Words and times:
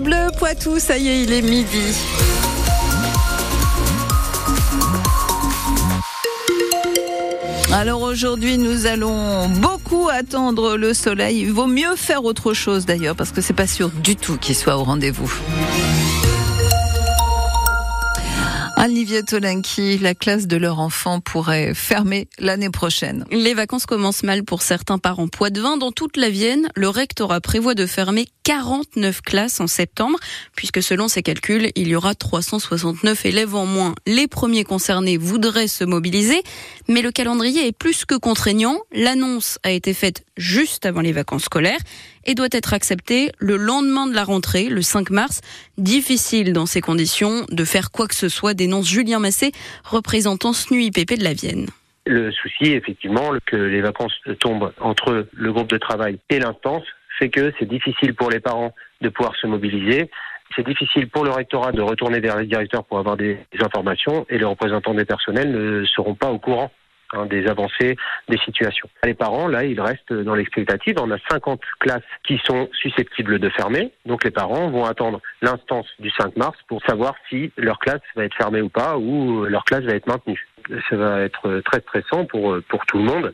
Bleu 0.00 0.28
Poitou, 0.38 0.78
ça 0.78 0.98
y 0.98 1.08
est, 1.08 1.22
il 1.22 1.32
est 1.32 1.42
midi. 1.42 1.94
Alors 7.72 8.02
aujourd'hui, 8.02 8.58
nous 8.58 8.86
allons 8.86 9.48
beaucoup 9.48 10.08
attendre 10.08 10.76
le 10.76 10.94
soleil. 10.94 11.40
Il 11.40 11.52
vaut 11.52 11.66
mieux 11.66 11.94
faire 11.96 12.24
autre 12.24 12.52
chose 12.52 12.86
d'ailleurs, 12.86 13.16
parce 13.16 13.32
que 13.32 13.40
c'est 13.40 13.52
pas 13.52 13.66
sûr 13.66 13.90
du 13.90 14.16
tout 14.16 14.36
qu'il 14.36 14.54
soit 14.54 14.76
au 14.76 14.84
rendez-vous. 14.84 15.32
Olivier 18.78 19.22
Tolenki, 19.22 19.96
la 19.96 20.14
classe 20.14 20.46
de 20.46 20.58
leur 20.58 20.80
enfant 20.80 21.20
pourrait 21.20 21.72
fermer 21.72 22.28
l'année 22.38 22.68
prochaine. 22.68 23.24
Les 23.30 23.54
vacances 23.54 23.86
commencent 23.86 24.22
mal 24.22 24.44
pour 24.44 24.60
certains 24.60 24.98
parents 24.98 25.28
poitevins. 25.28 25.78
Dans 25.78 25.92
toute 25.92 26.18
la 26.18 26.28
Vienne, 26.28 26.68
le 26.74 26.90
rectorat 26.90 27.40
prévoit 27.40 27.74
de 27.74 27.86
fermer 27.86 28.26
49 28.44 29.22
classes 29.22 29.60
en 29.60 29.66
septembre, 29.66 30.18
puisque 30.54 30.82
selon 30.82 31.08
ses 31.08 31.22
calculs, 31.22 31.70
il 31.74 31.88
y 31.88 31.96
aura 31.96 32.14
369 32.14 33.24
élèves 33.24 33.54
en 33.54 33.64
moins. 33.64 33.94
Les 34.06 34.28
premiers 34.28 34.64
concernés 34.64 35.16
voudraient 35.16 35.68
se 35.68 35.84
mobiliser, 35.84 36.42
mais 36.86 37.00
le 37.00 37.10
calendrier 37.10 37.66
est 37.66 37.76
plus 37.76 38.04
que 38.04 38.14
contraignant. 38.14 38.78
L'annonce 38.92 39.58
a 39.62 39.70
été 39.70 39.94
faite 39.94 40.22
juste 40.36 40.84
avant 40.84 41.00
les 41.00 41.12
vacances 41.12 41.44
scolaires 41.44 41.80
et 42.26 42.34
doit 42.34 42.48
être 42.52 42.74
acceptée 42.74 43.30
le 43.38 43.56
lendemain 43.56 44.06
de 44.06 44.14
la 44.14 44.24
rentrée, 44.24 44.68
le 44.68 44.82
5 44.82 45.10
mars. 45.10 45.40
Difficile 45.78 46.52
dans 46.52 46.66
ces 46.66 46.80
conditions 46.80 47.46
de 47.50 47.64
faire 47.64 47.90
quoi 47.90 48.06
que 48.06 48.14
ce 48.14 48.28
soit, 48.28 48.54
dénonce 48.54 48.88
Julien 48.88 49.18
Massé, 49.18 49.52
représentant 49.84 50.52
SNUIPP 50.52 51.18
de 51.18 51.24
la 51.24 51.32
Vienne. 51.32 51.66
Le 52.04 52.30
souci, 52.30 52.72
effectivement, 52.72 53.32
que 53.46 53.56
les 53.56 53.80
vacances 53.80 54.14
tombent 54.40 54.72
entre 54.80 55.26
le 55.32 55.52
groupe 55.52 55.68
de 55.68 55.78
travail 55.78 56.18
et 56.30 56.38
l'instance, 56.38 56.84
fait 57.18 57.30
que 57.30 57.52
c'est 57.58 57.68
difficile 57.68 58.14
pour 58.14 58.30
les 58.30 58.40
parents 58.40 58.74
de 59.00 59.08
pouvoir 59.08 59.34
se 59.36 59.46
mobiliser. 59.46 60.10
C'est 60.54 60.66
difficile 60.66 61.08
pour 61.08 61.24
le 61.24 61.30
rectorat 61.30 61.72
de 61.72 61.82
retourner 61.82 62.20
vers 62.20 62.38
les 62.38 62.46
directeurs 62.46 62.84
pour 62.84 62.98
avoir 62.98 63.16
des 63.16 63.38
informations 63.60 64.26
et 64.28 64.38
les 64.38 64.44
représentants 64.44 64.94
des 64.94 65.04
personnels 65.04 65.50
ne 65.50 65.84
seront 65.86 66.14
pas 66.14 66.30
au 66.30 66.38
courant 66.38 66.70
Hein, 67.12 67.26
des 67.26 67.46
avancées, 67.46 67.96
des 68.28 68.38
situations. 68.38 68.88
Les 69.04 69.14
parents, 69.14 69.46
là, 69.46 69.62
ils 69.62 69.80
restent 69.80 70.12
dans 70.12 70.34
l'expectative. 70.34 70.96
On 71.00 71.10
a 71.12 71.18
50 71.30 71.60
classes 71.78 72.02
qui 72.26 72.40
sont 72.44 72.68
susceptibles 72.72 73.38
de 73.38 73.48
fermer. 73.48 73.92
Donc 74.06 74.24
les 74.24 74.32
parents 74.32 74.70
vont 74.70 74.84
attendre 74.84 75.20
l'instance 75.40 75.86
du 76.00 76.10
5 76.10 76.36
mars 76.36 76.58
pour 76.66 76.82
savoir 76.82 77.14
si 77.28 77.52
leur 77.56 77.78
classe 77.78 78.00
va 78.16 78.24
être 78.24 78.34
fermée 78.34 78.60
ou 78.60 78.68
pas, 78.68 78.98
ou 78.98 79.44
leur 79.44 79.64
classe 79.64 79.84
va 79.84 79.94
être 79.94 80.08
maintenue. 80.08 80.48
Ça 80.90 80.96
va 80.96 81.20
être 81.20 81.60
très 81.60 81.80
stressant 81.80 82.24
pour, 82.24 82.56
pour 82.68 82.84
tout 82.86 82.98
le 82.98 83.04
monde. 83.04 83.32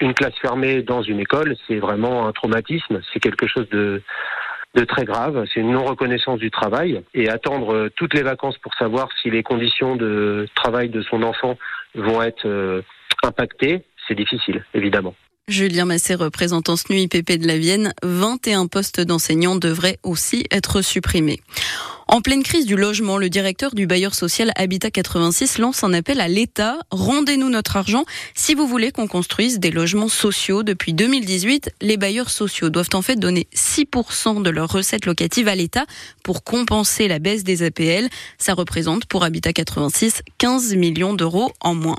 Une 0.00 0.12
classe 0.12 0.34
fermée 0.42 0.82
dans 0.82 1.02
une 1.02 1.20
école, 1.20 1.54
c'est 1.68 1.78
vraiment 1.78 2.26
un 2.26 2.32
traumatisme. 2.32 3.00
C'est 3.12 3.20
quelque 3.20 3.46
chose 3.46 3.68
de, 3.68 4.02
de 4.74 4.84
très 4.84 5.04
grave. 5.04 5.46
C'est 5.54 5.60
une 5.60 5.70
non-reconnaissance 5.70 6.40
du 6.40 6.50
travail. 6.50 7.04
Et 7.14 7.28
attendre 7.28 7.88
toutes 7.94 8.14
les 8.14 8.22
vacances 8.22 8.58
pour 8.58 8.74
savoir 8.74 9.08
si 9.22 9.30
les 9.30 9.44
conditions 9.44 9.94
de 9.94 10.48
travail 10.56 10.88
de 10.88 11.02
son 11.02 11.22
enfant 11.22 11.56
vont 11.94 12.20
être 12.20 12.46
euh, 12.46 12.82
impacté, 13.22 13.84
c'est 14.06 14.14
difficile, 14.14 14.64
évidemment. 14.74 15.14
Julien 15.48 15.84
Massé, 15.84 16.16
représentant 16.16 16.74
SNUIPP 16.74 17.38
de 17.38 17.46
la 17.46 17.56
Vienne, 17.56 17.92
21 18.02 18.66
postes 18.66 19.00
d'enseignants 19.00 19.54
devraient 19.54 19.98
aussi 20.02 20.44
être 20.50 20.82
supprimés. 20.82 21.40
En 22.08 22.20
pleine 22.20 22.42
crise 22.42 22.66
du 22.66 22.76
logement, 22.76 23.16
le 23.16 23.28
directeur 23.28 23.74
du 23.74 23.86
bailleur 23.86 24.14
social 24.14 24.52
Habitat 24.56 24.90
86 24.90 25.58
lance 25.58 25.84
un 25.84 25.92
appel 25.92 26.20
à 26.20 26.26
l'État. 26.26 26.78
Rendez-nous 26.90 27.48
notre 27.48 27.76
argent 27.76 28.04
si 28.34 28.54
vous 28.54 28.66
voulez 28.66 28.90
qu'on 28.90 29.06
construise 29.06 29.60
des 29.60 29.70
logements 29.70 30.08
sociaux. 30.08 30.64
Depuis 30.64 30.94
2018, 30.94 31.74
les 31.80 31.96
bailleurs 31.96 32.30
sociaux 32.30 32.70
doivent 32.70 32.90
en 32.94 33.02
fait 33.02 33.16
donner 33.16 33.46
6% 33.54 34.42
de 34.42 34.50
leurs 34.50 34.70
recettes 34.70 35.06
locatives 35.06 35.48
à 35.48 35.54
l'État 35.54 35.84
pour 36.24 36.42
compenser 36.42 37.06
la 37.06 37.20
baisse 37.20 37.44
des 37.44 37.64
APL. 37.64 38.08
Ça 38.38 38.54
représente 38.54 39.06
pour 39.06 39.22
Habitat 39.22 39.52
86 39.52 40.22
15 40.38 40.74
millions 40.74 41.14
d'euros 41.14 41.52
en 41.60 41.74
moins. 41.74 41.98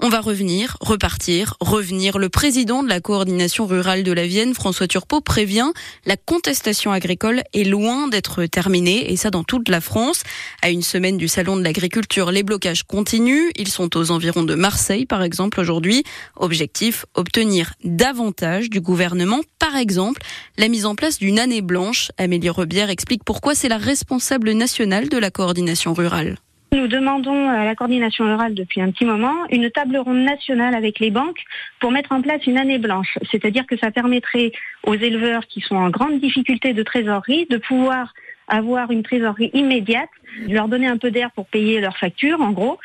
On 0.00 0.08
va 0.08 0.20
revenir, 0.20 0.76
repartir, 0.80 1.54
revenir. 1.60 2.18
Le 2.18 2.28
président 2.28 2.82
de 2.82 2.88
la 2.88 3.00
coordination 3.00 3.66
rurale 3.66 4.04
de 4.04 4.12
la 4.12 4.26
Vienne, 4.26 4.54
François 4.54 4.86
Turpot, 4.86 5.20
prévient 5.20 5.72
la 6.06 6.16
contestation 6.16 6.92
agricole 6.92 7.42
est 7.52 7.64
loin 7.64 8.08
d'être 8.08 8.44
terminée, 8.46 9.12
et 9.12 9.16
ça 9.16 9.30
dans 9.30 9.44
toute 9.44 9.68
la 9.68 9.80
France. 9.80 10.22
À 10.62 10.70
une 10.70 10.82
semaine 10.82 11.16
du 11.16 11.28
salon 11.28 11.56
de 11.56 11.64
l'agriculture, 11.64 12.30
les 12.30 12.42
blocages 12.42 12.84
continuent. 12.84 13.50
Ils 13.56 13.68
sont 13.68 13.96
aux 13.96 14.10
environs 14.10 14.44
de 14.44 14.54
Marseille, 14.54 15.06
par 15.06 15.22
exemple, 15.22 15.60
aujourd'hui. 15.60 16.04
Objectif, 16.36 17.04
obtenir 17.14 17.74
davantage 17.82 18.70
du 18.70 18.80
gouvernement. 18.80 19.40
Par 19.58 19.76
exemple, 19.76 20.22
la 20.56 20.68
mise 20.68 20.86
en 20.86 20.94
place 20.94 21.18
d'une 21.18 21.38
année 21.38 21.62
blanche. 21.62 22.12
Amélie 22.18 22.50
Rebière 22.50 22.90
explique 22.90 23.24
pourquoi 23.24 23.54
c'est 23.54 23.68
la 23.68 23.78
responsable 23.78 24.52
nationale 24.52 25.08
de 25.08 25.18
la 25.18 25.30
coordination 25.30 25.92
rurale. 25.92 26.36
Nous 26.72 26.86
demandons 26.86 27.48
à 27.48 27.64
la 27.64 27.74
coordination 27.74 28.24
rurale 28.24 28.54
depuis 28.54 28.82
un 28.82 28.90
petit 28.90 29.06
moment 29.06 29.34
une 29.50 29.70
table 29.70 29.96
ronde 29.96 30.22
nationale 30.22 30.74
avec 30.74 30.98
les 30.98 31.10
banques 31.10 31.42
pour 31.80 31.90
mettre 31.90 32.12
en 32.12 32.20
place 32.20 32.46
une 32.46 32.58
année 32.58 32.78
blanche. 32.78 33.18
C'est-à-dire 33.30 33.66
que 33.66 33.78
ça 33.78 33.90
permettrait 33.90 34.52
aux 34.84 34.94
éleveurs 34.94 35.46
qui 35.46 35.62
sont 35.62 35.76
en 35.76 35.88
grande 35.88 36.20
difficulté 36.20 36.74
de 36.74 36.82
trésorerie 36.82 37.46
de 37.46 37.56
pouvoir 37.56 38.12
avoir 38.48 38.90
une 38.90 39.02
trésorerie 39.02 39.50
immédiate, 39.54 40.08
leur 40.48 40.68
donner 40.68 40.86
un 40.86 40.96
peu 40.96 41.10
d'air 41.10 41.30
pour 41.32 41.46
payer 41.46 41.80
leurs 41.80 41.96
factures, 41.96 42.40
en 42.40 42.50
gros, 42.50 42.78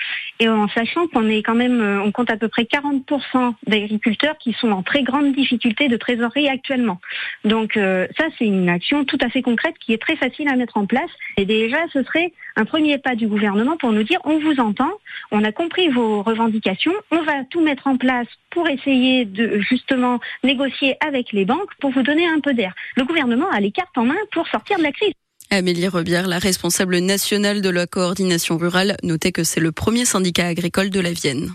et 0.43 0.49
en 0.49 0.67
sachant 0.67 1.07
qu'on 1.07 1.29
est 1.29 1.41
quand 1.41 1.55
même, 1.55 1.79
euh, 1.79 2.03
on 2.03 2.11
compte 2.11 2.29
à 2.29 2.35
peu 2.35 2.49
près 2.49 2.63
40% 2.63 3.53
d'agriculteurs 3.65 4.37
qui 4.37 4.51
sont 4.51 4.71
en 4.71 4.83
très 4.83 5.01
grande 5.01 5.33
difficulté 5.33 5.87
de 5.87 5.95
trésorerie 5.95 6.49
actuellement. 6.49 6.99
Donc 7.45 7.77
euh, 7.77 8.07
ça, 8.17 8.25
c'est 8.37 8.45
une 8.45 8.67
action 8.67 9.05
tout 9.05 9.17
à 9.21 9.29
fait 9.29 9.41
concrète 9.41 9.75
qui 9.79 9.93
est 9.93 10.01
très 10.01 10.17
facile 10.17 10.49
à 10.49 10.57
mettre 10.57 10.75
en 10.75 10.85
place. 10.85 11.09
Et 11.37 11.45
déjà, 11.45 11.77
ce 11.93 12.03
serait 12.03 12.33
un 12.57 12.65
premier 12.65 12.97
pas 12.97 13.15
du 13.15 13.27
gouvernement 13.27 13.77
pour 13.77 13.93
nous 13.93 14.03
dire, 14.03 14.19
on 14.25 14.37
vous 14.37 14.59
entend, 14.59 14.91
on 15.31 15.45
a 15.45 15.53
compris 15.53 15.87
vos 15.87 16.23
revendications, 16.23 16.93
on 17.09 17.21
va 17.21 17.45
tout 17.49 17.61
mettre 17.61 17.87
en 17.87 17.95
place 17.95 18.27
pour 18.49 18.67
essayer 18.67 19.23
de 19.23 19.59
justement 19.59 20.19
négocier 20.43 20.97
avec 21.07 21.31
les 21.31 21.45
banques 21.45 21.73
pour 21.79 21.91
vous 21.91 22.03
donner 22.03 22.27
un 22.27 22.41
peu 22.41 22.53
d'air. 22.53 22.73
Le 22.97 23.05
gouvernement 23.05 23.49
a 23.49 23.61
les 23.61 23.71
cartes 23.71 23.97
en 23.97 24.03
main 24.03 24.19
pour 24.33 24.45
sortir 24.49 24.77
de 24.77 24.83
la 24.83 24.91
crise. 24.91 25.13
Amélie 25.53 25.87
Rebière, 25.87 26.25
la 26.27 26.39
responsable 26.39 26.97
nationale 26.97 27.61
de 27.61 27.69
la 27.69 27.85
coordination 27.85 28.57
rurale, 28.57 28.97
notait 29.03 29.31
que 29.31 29.43
c'est 29.43 29.59
le 29.59 29.71
premier 29.71 30.03
syndicat 30.03 30.47
agricole 30.47 30.89
de 30.89 30.99
la 30.99 31.11
Vienne. 31.11 31.53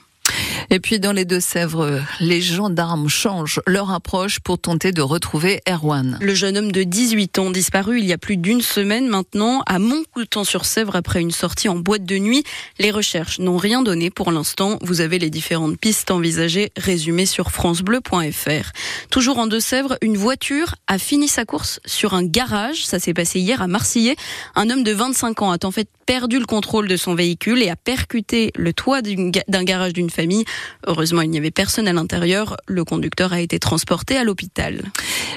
Et 0.70 0.80
puis 0.80 1.00
dans 1.00 1.12
les 1.12 1.24
Deux-Sèvres, 1.24 2.02
les 2.20 2.42
gendarmes 2.42 3.08
changent 3.08 3.60
leur 3.66 3.90
approche 3.90 4.38
pour 4.38 4.58
tenter 4.58 4.92
de 4.92 5.00
retrouver 5.00 5.62
Erwan. 5.66 6.18
Le 6.20 6.34
jeune 6.34 6.58
homme 6.58 6.72
de 6.72 6.82
18 6.82 7.38
ans 7.38 7.50
disparu 7.50 8.00
il 8.00 8.04
y 8.04 8.12
a 8.12 8.18
plus 8.18 8.36
d'une 8.36 8.60
semaine 8.60 9.08
maintenant 9.08 9.62
à 9.64 9.78
Montcoutan-sur-Sèvre 9.78 10.94
après 10.94 11.22
une 11.22 11.30
sortie 11.30 11.70
en 11.70 11.76
boîte 11.76 12.04
de 12.04 12.18
nuit. 12.18 12.44
Les 12.78 12.90
recherches 12.90 13.38
n'ont 13.38 13.56
rien 13.56 13.80
donné 13.80 14.10
pour 14.10 14.30
l'instant. 14.30 14.78
Vous 14.82 15.00
avez 15.00 15.18
les 15.18 15.30
différentes 15.30 15.78
pistes 15.78 16.10
envisagées 16.10 16.70
résumées 16.76 17.26
sur 17.26 17.50
francebleu.fr. 17.50 18.72
Toujours 19.10 19.38
en 19.38 19.46
Deux-Sèvres, 19.46 19.96
une 20.02 20.18
voiture 20.18 20.74
a 20.86 20.98
fini 20.98 21.28
sa 21.28 21.46
course 21.46 21.80
sur 21.86 22.12
un 22.12 22.24
garage. 22.24 22.84
Ça 22.84 22.98
s'est 22.98 23.14
passé 23.14 23.40
hier 23.40 23.62
à 23.62 23.68
Marseillais. 23.68 24.16
Un 24.54 24.68
homme 24.68 24.84
de 24.84 24.92
25 24.92 25.40
ans 25.40 25.52
a 25.52 25.56
en 25.64 25.70
fait 25.70 25.88
perdu 26.04 26.38
le 26.38 26.46
contrôle 26.46 26.88
de 26.88 26.96
son 26.96 27.14
véhicule 27.14 27.62
et 27.62 27.70
a 27.70 27.76
percuté 27.76 28.50
le 28.54 28.72
toit 28.72 29.00
d'un 29.02 29.64
garage 29.64 29.92
d'une 29.92 30.10
famille. 30.10 30.44
Heureusement, 30.86 31.22
il 31.22 31.30
n'y 31.30 31.38
avait 31.38 31.50
personne 31.50 31.88
à 31.88 31.92
l'intérieur. 31.92 32.56
Le 32.66 32.84
conducteur 32.84 33.32
a 33.32 33.40
été 33.40 33.58
transporté 33.58 34.16
à 34.16 34.24
l'hôpital. 34.24 34.82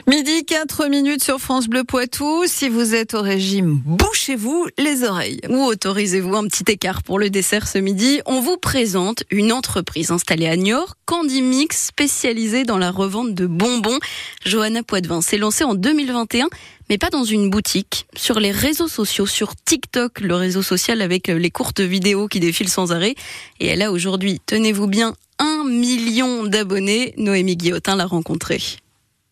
Midi 0.08 0.46
4 0.46 0.88
minutes 0.88 1.24
sur 1.24 1.40
France 1.40 1.68
Bleu 1.68 1.84
Poitou. 1.84 2.44
Si 2.48 2.70
vous 2.70 2.96
êtes 2.96 3.14
au 3.14 3.22
régime, 3.22 3.82
bouchez-vous 3.86 4.68
les 4.78 5.04
oreilles. 5.04 5.42
Ou 5.50 5.64
autorisez-vous 5.64 6.36
un 6.36 6.48
petit 6.48 6.72
écart 6.72 7.04
pour 7.04 7.20
le 7.20 7.30
dessert 7.30 7.68
ce 7.68 7.78
midi. 7.78 8.22
On 8.26 8.40
vous 8.40 8.58
présente 8.58 9.24
une 9.30 9.52
entreprise 9.52 10.12
installée 10.12 10.48
à 10.48 10.56
Niort, 10.56 10.96
Candy 11.06 11.42
Mix, 11.42 11.88
spécialisée 11.88 12.64
dans 12.64 12.78
la 12.78 12.92
revente 12.92 13.34
de 13.34 13.46
bonbons. 13.46 14.00
Johanna 14.46 14.84
Poitvin 14.84 15.22
s'est 15.22 15.38
lancée 15.38 15.64
en 15.64 15.76
2021 15.76 16.48
mais 16.90 16.98
pas 16.98 17.10
dans 17.10 17.24
une 17.24 17.50
boutique, 17.50 18.06
sur 18.16 18.40
les 18.40 18.52
réseaux 18.52 18.88
sociaux, 18.88 19.26
sur 19.26 19.56
TikTok, 19.56 20.20
le 20.20 20.36
réseau 20.36 20.62
social 20.62 21.02
avec 21.02 21.28
les 21.28 21.52
courtes 21.52 21.82
vidéos 21.82 22.28
qui 22.28 22.40
défilent 22.40 22.70
sans 22.70 22.92
arrêt. 22.92 23.16
Et 23.60 23.68
elle 23.68 23.82
a 23.82 23.92
aujourd'hui, 23.92 24.42
tenez-vous 24.46 24.88
bien, 24.88 25.14
un 25.40 25.64
million 25.66 26.44
d'abonnés. 26.44 27.14
Noémie 27.18 27.58
Guillotin 27.58 27.96
l'a 27.96 28.06
rencontrée. 28.06 28.62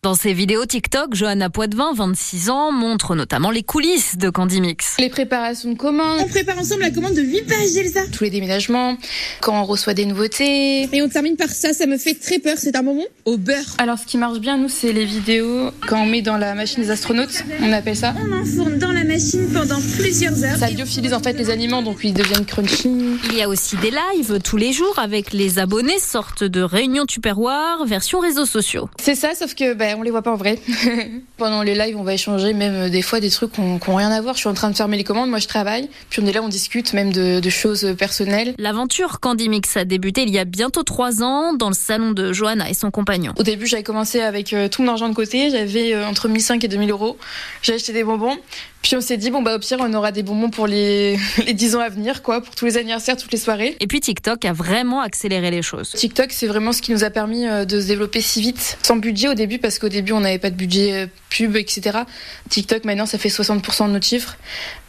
Dans 0.02 0.14
ses 0.14 0.32
vidéos 0.32 0.64
TikTok, 0.64 1.14
Johanna 1.14 1.50
Poitvin, 1.50 1.92
26 1.92 2.48
ans, 2.48 2.72
montre 2.72 3.14
notamment 3.14 3.50
les 3.50 3.62
coulisses 3.62 4.16
de 4.16 4.30
Candy 4.30 4.62
Mix. 4.62 4.96
Les 4.98 5.10
préparations 5.10 5.72
de 5.72 5.76
commandes. 5.76 6.20
On 6.22 6.26
prépare 6.26 6.58
ensemble 6.58 6.80
la 6.80 6.90
commande 6.90 7.12
de 7.12 7.20
8 7.20 7.42
pages, 7.42 7.76
Elsa. 7.76 8.00
Tous 8.10 8.24
les 8.24 8.30
déménagements, 8.30 8.96
quand 9.42 9.60
on 9.60 9.64
reçoit 9.66 9.92
des 9.92 10.06
nouveautés. 10.06 10.88
Et 10.90 11.02
on 11.02 11.10
termine 11.10 11.36
par 11.36 11.50
ça, 11.50 11.74
ça 11.74 11.84
me 11.84 11.98
fait 11.98 12.14
très 12.14 12.38
peur, 12.38 12.54
c'est 12.56 12.76
un 12.76 12.82
bonbon 12.82 13.04
au 13.26 13.36
beurre. 13.36 13.76
Alors 13.76 13.98
ce 13.98 14.06
qui 14.06 14.16
marche 14.16 14.38
bien, 14.38 14.56
nous, 14.56 14.70
c'est 14.70 14.94
les 14.94 15.04
vidéos 15.04 15.70
quand 15.86 16.00
on 16.00 16.06
met 16.06 16.22
dans 16.22 16.38
la 16.38 16.54
machine 16.54 16.82
des 16.82 16.90
astronautes, 16.90 17.44
on 17.60 17.70
appelle 17.70 17.94
ça. 17.94 18.14
On 18.26 18.40
enfourne 18.40 18.78
dans 18.78 18.92
la 18.92 19.04
machine 19.04 19.50
pendant 19.52 19.82
plusieurs 19.98 20.42
heures. 20.42 20.56
Ça 20.56 20.70
lyophilise 20.70 21.12
en 21.12 21.20
fait 21.20 21.34
les 21.34 21.50
aliments, 21.50 21.82
donc 21.82 21.98
ils 22.04 22.14
deviennent 22.14 22.46
crunchy. 22.46 22.88
Il 23.26 23.36
y 23.36 23.42
a 23.42 23.50
aussi 23.50 23.76
des 23.76 23.90
lives 23.90 24.40
tous 24.42 24.56
les 24.56 24.72
jours 24.72 24.98
avec 24.98 25.34
les 25.34 25.58
abonnés, 25.58 25.98
sorte 25.98 26.42
de 26.42 26.62
réunion 26.62 27.04
tupperware, 27.04 27.84
version 27.84 28.20
réseaux 28.20 28.46
sociaux. 28.46 28.88
C'est 28.98 29.14
ça, 29.14 29.34
sauf 29.34 29.54
que 29.54 29.74
bah, 29.74 29.89
Ben, 29.90 29.98
on 29.98 30.02
les 30.02 30.12
voit 30.12 30.22
pas 30.22 30.30
en 30.30 30.36
vrai. 30.36 30.56
Pendant 31.36 31.62
les 31.62 31.74
lives, 31.74 31.96
on 31.96 32.04
va 32.04 32.14
échanger 32.14 32.52
même 32.52 32.74
euh, 32.74 32.88
des 32.88 33.02
fois 33.02 33.18
des 33.18 33.30
trucs 33.30 33.52
qui 33.52 33.60
n'ont 33.60 33.78
rien 33.96 34.12
à 34.12 34.20
voir. 34.20 34.34
Je 34.34 34.40
suis 34.40 34.48
en 34.48 34.54
train 34.54 34.70
de 34.70 34.76
fermer 34.76 34.96
les 34.96 35.02
commandes, 35.02 35.30
moi 35.30 35.40
je 35.40 35.48
travaille. 35.48 35.88
Puis 36.10 36.22
on 36.22 36.26
est 36.26 36.32
là, 36.32 36.42
on 36.42 36.48
discute 36.48 36.92
même 36.92 37.12
de, 37.12 37.40
de 37.40 37.50
choses 37.50 37.94
personnelles. 37.98 38.54
L'aventure 38.56 39.18
Candy 39.18 39.48
Mix 39.48 39.76
a 39.76 39.84
débuté 39.84 40.22
il 40.22 40.30
y 40.30 40.38
a 40.38 40.44
bientôt 40.44 40.84
trois 40.84 41.24
ans 41.24 41.54
dans 41.54 41.68
le 41.68 41.74
salon 41.74 42.12
de 42.12 42.32
Johanna 42.32 42.70
et 42.70 42.74
son 42.74 42.92
compagnon. 42.92 43.32
Au 43.36 43.42
début, 43.42 43.66
j'avais 43.66 43.82
commencé 43.82 44.20
avec 44.20 44.52
euh, 44.52 44.68
tout 44.68 44.82
mon 44.82 44.90
argent 44.92 45.08
de 45.08 45.14
côté. 45.14 45.50
J'avais 45.50 45.92
euh, 45.92 46.06
entre 46.06 46.28
1500 46.28 46.60
et 46.62 46.68
2000 46.68 46.90
euros. 46.92 47.16
J'ai 47.62 47.74
acheté 47.74 47.92
des 47.92 48.04
bonbons. 48.04 48.36
Puis 48.82 48.96
on 48.96 49.00
s'est 49.00 49.18
dit, 49.18 49.30
bon, 49.30 49.42
bah, 49.42 49.56
au 49.56 49.58
pire, 49.58 49.76
on 49.80 49.92
aura 49.92 50.10
des 50.10 50.22
bonbons 50.22 50.48
pour 50.48 50.66
les, 50.66 51.18
les 51.46 51.52
10 51.52 51.76
ans 51.76 51.80
à 51.80 51.88
venir, 51.88 52.22
quoi, 52.22 52.40
pour 52.40 52.54
tous 52.54 52.64
les 52.64 52.78
anniversaires, 52.78 53.16
toutes 53.16 53.32
les 53.32 53.38
soirées. 53.38 53.76
Et 53.80 53.86
puis 53.86 54.00
TikTok 54.00 54.44
a 54.44 54.52
vraiment 54.52 55.00
accéléré 55.00 55.50
les 55.50 55.62
choses. 55.62 55.90
TikTok, 55.90 56.32
c'est 56.32 56.46
vraiment 56.46 56.72
ce 56.72 56.80
qui 56.80 56.92
nous 56.92 57.04
a 57.04 57.10
permis 57.10 57.46
euh, 57.46 57.64
de 57.64 57.80
se 57.80 57.86
développer 57.86 58.20
si 58.20 58.40
vite, 58.40 58.78
sans 58.82 58.96
budget 58.96 59.28
au 59.28 59.34
début, 59.34 59.58
parce 59.58 59.78
qu'au 59.80 59.88
début, 59.88 60.12
on 60.12 60.20
n'avait 60.20 60.38
pas 60.38 60.50
de 60.50 60.54
budget 60.54 60.92
euh, 60.92 61.06
pub, 61.30 61.56
etc. 61.56 62.00
TikTok, 62.48 62.84
maintenant, 62.84 63.06
ça 63.06 63.18
fait 63.18 63.28
60% 63.28 63.88
de 63.88 63.92
notre 63.92 64.06
chiffre. 64.06 64.36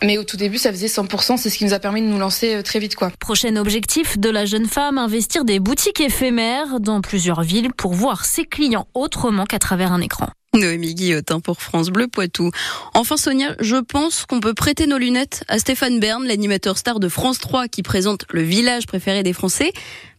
Mais 0.03 0.17
au 0.17 0.23
tout 0.23 0.37
début, 0.37 0.57
ça 0.57 0.71
faisait 0.71 0.87
100%. 0.87 1.37
C'est 1.37 1.49
ce 1.49 1.57
qui 1.57 1.65
nous 1.65 1.73
a 1.73 1.79
permis 1.79 2.01
de 2.01 2.07
nous 2.07 2.19
lancer 2.19 2.55
euh, 2.55 2.61
très 2.61 2.79
vite, 2.79 2.95
quoi. 2.95 3.11
Prochain 3.19 3.55
objectif 3.55 4.19
de 4.19 4.29
la 4.29 4.45
jeune 4.45 4.67
femme, 4.67 4.97
investir 4.97 5.45
des 5.45 5.59
boutiques 5.59 6.01
éphémères 6.01 6.79
dans 6.79 7.01
plusieurs 7.01 7.41
villes 7.41 7.73
pour 7.75 7.93
voir 7.93 8.25
ses 8.25 8.45
clients 8.45 8.87
autrement 8.93 9.45
qu'à 9.45 9.59
travers 9.59 9.91
un 9.91 10.01
écran. 10.01 10.29
Noémie 10.53 10.95
Guillotin 10.95 11.39
pour 11.39 11.61
France 11.61 11.89
Bleu 11.89 12.07
Poitou. 12.07 12.51
Enfin 12.93 13.15
Sonia, 13.15 13.55
je 13.61 13.77
pense 13.77 14.25
qu'on 14.25 14.41
peut 14.41 14.53
prêter 14.53 14.85
nos 14.85 14.97
lunettes 14.97 15.45
à 15.47 15.59
Stéphane 15.59 15.99
Bern, 15.99 16.25
l'animateur 16.25 16.77
star 16.77 16.99
de 16.99 17.07
France 17.07 17.39
3 17.39 17.69
qui 17.69 17.83
présente 17.83 18.25
le 18.31 18.41
village 18.41 18.85
préféré 18.85 19.23
des 19.23 19.31
Français, 19.31 19.71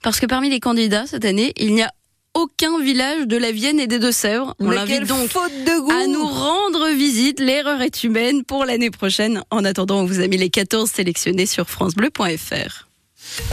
parce 0.03 0.21
que 0.21 0.27
parmi 0.27 0.49
les 0.49 0.61
candidats 0.61 1.07
cette 1.07 1.27
année, 1.27 1.53
il 1.57 1.75
n'y 1.75 1.83
a 1.83 1.93
aucun 2.35 2.81
village 2.81 3.27
de 3.27 3.37
la 3.37 3.53
Vienne 3.53 3.81
et 3.81 3.87
des 3.87 3.99
Deux-Sèvres. 3.99 4.55
On 4.59 4.71
l'invite 4.71 5.07
donc 5.07 5.31
à 5.37 6.07
nous 6.07 6.27
rendre 6.27 6.89
visite. 6.91 7.41
L'erreur 7.41 7.81
est 7.83 8.05
humaine 8.05 8.45
pour 8.45 8.65
l'année 8.65 8.91
prochaine. 8.91 9.43
En 9.51 9.65
attendant, 9.65 10.01
on 10.01 10.05
vous 10.05 10.21
a 10.21 10.29
mis 10.29 10.37
les 10.37 10.51
14 10.51 10.91
sélectionnés 10.91 11.47
sur 11.47 11.69
francebleu.fr. 11.69 12.92